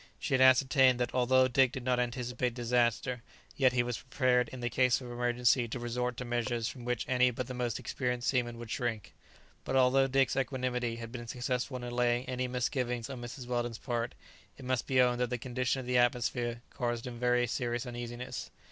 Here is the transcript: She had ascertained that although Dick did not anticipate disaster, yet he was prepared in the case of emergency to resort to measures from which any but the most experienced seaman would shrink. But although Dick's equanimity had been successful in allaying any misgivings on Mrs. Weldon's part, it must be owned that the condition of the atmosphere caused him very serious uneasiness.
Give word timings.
She 0.17 0.33
had 0.33 0.41
ascertained 0.41 0.99
that 0.99 1.13
although 1.13 1.47
Dick 1.47 1.71
did 1.73 1.83
not 1.83 1.99
anticipate 1.99 2.55
disaster, 2.55 3.21
yet 3.55 3.73
he 3.73 3.83
was 3.83 3.99
prepared 3.99 4.49
in 4.49 4.59
the 4.59 4.67
case 4.71 4.99
of 4.99 5.11
emergency 5.11 5.67
to 5.67 5.77
resort 5.79 6.17
to 6.17 6.25
measures 6.25 6.67
from 6.67 6.85
which 6.85 7.05
any 7.07 7.29
but 7.29 7.45
the 7.45 7.53
most 7.53 7.77
experienced 7.77 8.27
seaman 8.27 8.57
would 8.57 8.71
shrink. 8.71 9.13
But 9.63 9.75
although 9.75 10.07
Dick's 10.07 10.35
equanimity 10.35 10.95
had 10.95 11.11
been 11.11 11.27
successful 11.27 11.77
in 11.77 11.83
allaying 11.83 12.25
any 12.25 12.47
misgivings 12.47 13.11
on 13.11 13.21
Mrs. 13.21 13.45
Weldon's 13.45 13.77
part, 13.77 14.15
it 14.57 14.65
must 14.65 14.87
be 14.87 14.99
owned 14.99 15.19
that 15.19 15.29
the 15.29 15.37
condition 15.37 15.81
of 15.81 15.85
the 15.85 15.99
atmosphere 15.99 16.63
caused 16.71 17.05
him 17.05 17.19
very 17.19 17.45
serious 17.45 17.85
uneasiness. 17.85 18.49